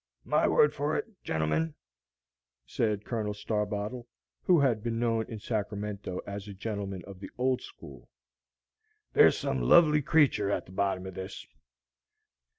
[0.25, 1.75] "My word for it, gentlemen,"
[2.65, 4.07] said Colonel Starbottle,
[4.41, 8.09] who had been known in Sacramento as a Gentleman of the Old School,
[9.13, 11.45] "there's some lovely creature at the bottom of this."